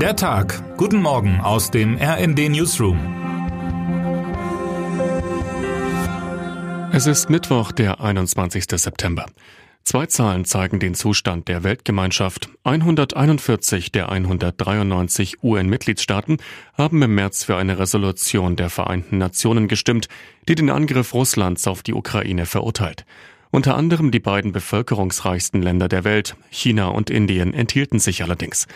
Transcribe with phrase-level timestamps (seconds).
[0.00, 0.76] Der Tag.
[0.76, 2.98] Guten Morgen aus dem RND Newsroom.
[6.92, 8.64] Es ist Mittwoch, der 21.
[8.72, 9.24] September.
[9.84, 12.50] Zwei Zahlen zeigen den Zustand der Weltgemeinschaft.
[12.64, 16.36] 141 der 193 UN-Mitgliedstaaten
[16.74, 20.08] haben im März für eine Resolution der Vereinten Nationen gestimmt,
[20.46, 23.06] die den Angriff Russlands auf die Ukraine verurteilt.
[23.50, 28.66] Unter anderem die beiden bevölkerungsreichsten Länder der Welt, China und Indien, enthielten sich allerdings.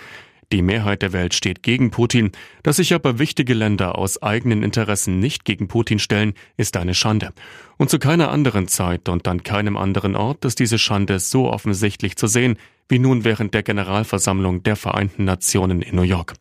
[0.52, 2.32] Die Mehrheit der Welt steht gegen Putin.
[2.64, 7.32] Dass sich aber wichtige Länder aus eigenen Interessen nicht gegen Putin stellen, ist eine Schande.
[7.76, 12.16] Und zu keiner anderen Zeit und an keinem anderen Ort ist diese Schande so offensichtlich
[12.16, 12.56] zu sehen,
[12.88, 16.34] wie nun während der Generalversammlung der Vereinten Nationen in New York.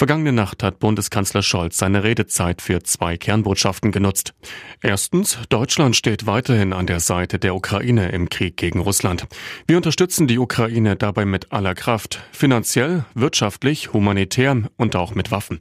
[0.00, 4.32] Vergangene Nacht hat Bundeskanzler Scholz seine Redezeit für zwei Kernbotschaften genutzt.
[4.80, 9.26] Erstens, Deutschland steht weiterhin an der Seite der Ukraine im Krieg gegen Russland.
[9.66, 15.58] Wir unterstützen die Ukraine dabei mit aller Kraft, finanziell, wirtschaftlich, humanitär und auch mit Waffen.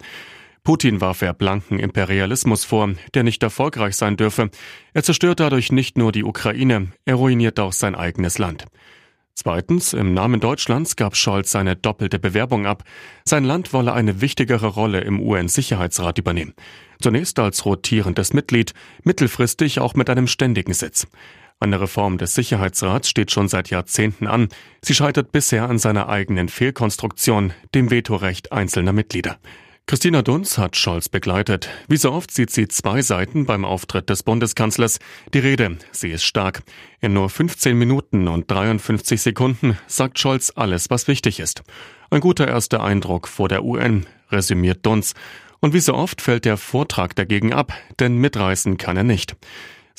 [0.64, 4.52] Putin warf er blanken Imperialismus vor, der nicht erfolgreich sein dürfe.
[4.94, 8.68] Er zerstört dadurch nicht nur die Ukraine, er ruiniert auch sein eigenes Land.
[9.42, 12.84] Zweitens, im Namen Deutschlands gab Scholz seine doppelte Bewerbung ab.
[13.24, 16.54] Sein Land wolle eine wichtigere Rolle im UN-Sicherheitsrat übernehmen.
[17.02, 18.74] Zunächst als rotierendes Mitglied,
[19.06, 21.08] mittelfristig auch mit einem ständigen Sitz.
[21.62, 24.50] Eine Reform des Sicherheitsrats steht schon seit Jahrzehnten an.
[24.82, 29.38] Sie scheitert bisher an seiner eigenen Fehlkonstruktion, dem Vetorecht einzelner Mitglieder.
[29.90, 31.68] Christina Dunz hat Scholz begleitet.
[31.88, 35.00] Wie so oft sieht sie zwei Seiten beim Auftritt des Bundeskanzlers.
[35.34, 36.62] Die Rede, sie ist stark.
[37.02, 41.64] In nur 15 Minuten und 53 Sekunden sagt Scholz alles, was wichtig ist.
[42.12, 45.16] Ein guter erster Eindruck vor der UN, resümiert Dunz.
[45.60, 49.38] Und wie so oft fällt der Vortrag dagegen ab, denn mitreißen kann er nicht.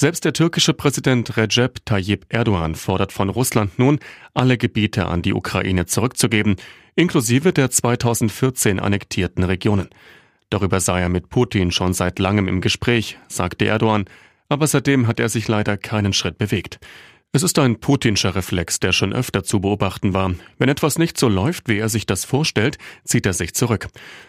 [0.01, 3.98] Selbst der türkische Präsident Recep Tayyip Erdogan fordert von Russland nun,
[4.33, 6.57] alle Gebiete an die Ukraine zurückzugeben,
[6.95, 9.91] inklusive der 2014 annektierten Regionen.
[10.48, 14.07] Darüber sei er mit Putin schon seit langem im Gespräch, sagte Erdogan,
[14.48, 16.80] aber seitdem hat er sich leider keinen Schritt bewegt.
[17.33, 20.35] Es ist ein putinscher Reflex, der schon öfter zu beobachten war.
[20.58, 23.86] Wenn etwas nicht so läuft, wie er sich das vorstellt, zieht er sich zurück.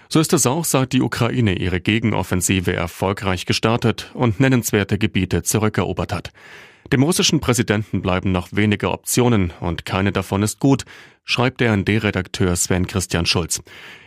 [0.08, 6.14] So ist es auch, seit die Ukraine ihre Gegenoffensive erfolgreich gestartet und nennenswerte Gebiete zurückerobert
[6.14, 6.32] hat.
[6.94, 10.86] Dem russischen Präsidenten bleiben noch wenige Optionen und keine davon ist gut,
[11.24, 13.64] schreibt der ND-Redakteur Sven Christian Schulz.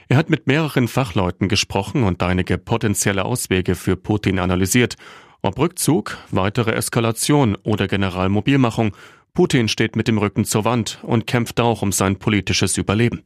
[0.06, 4.94] Er hat mit mehreren Fachleuten gesprochen und einige potenzielle Auswege für Putin analysiert
[5.44, 8.96] ob Rückzug, weitere Eskalation oder Generalmobilmachung,
[9.34, 13.24] Putin steht mit dem Rücken zur Wand und kämpft auch um sein politisches Überleben.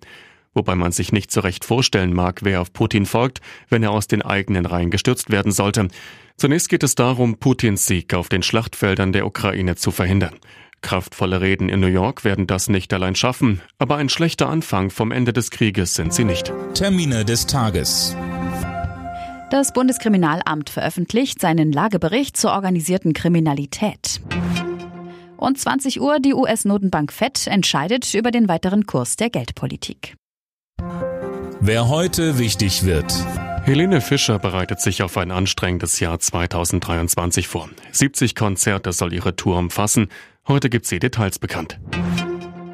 [0.55, 4.09] Wobei man sich nicht so recht vorstellen mag, wer auf Putin folgt, wenn er aus
[4.09, 5.89] den eigenen Reihen gestürzt werden sollte.
[6.37, 10.35] Zunächst geht es darum, Putins Sieg auf den Schlachtfeldern der Ukraine zu verhindern.
[10.81, 15.13] Kraftvolle Reden in New York werden das nicht allein schaffen, aber ein schlechter Anfang vom
[15.13, 16.53] Ende des Krieges sind sie nicht.
[16.75, 18.17] Termine des Tages.
[19.51, 24.21] Das Bundeskriminalamt veröffentlicht seinen Lagebericht zur organisierten Kriminalität.
[25.39, 30.17] Und 20 Uhr die US-Notenbank Fed entscheidet über den weiteren Kurs der Geldpolitik.
[31.61, 33.11] Wer heute wichtig wird.
[33.65, 37.71] Helene Fischer bereitet sich auf ein anstrengendes Jahr 2023 vor.
[37.93, 40.09] 70 Konzerte soll ihre Tour umfassen.
[40.47, 41.81] Heute gibt sie Details bekannt.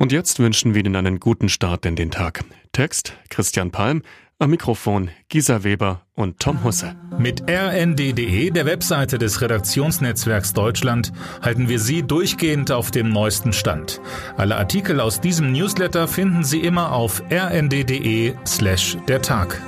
[0.01, 2.45] Und jetzt wünschen wir Ihnen einen guten Start in den Tag.
[2.73, 4.03] Text Christian Palm,
[4.39, 6.95] am Mikrofon Gisa Weber und Tom Husse.
[7.19, 11.13] Mit rnd.de, der Webseite des Redaktionsnetzwerks Deutschland,
[11.43, 14.01] halten wir Sie durchgehend auf dem neuesten Stand.
[14.37, 19.61] Alle Artikel aus diesem Newsletter finden Sie immer auf rnd.de slash der Tag.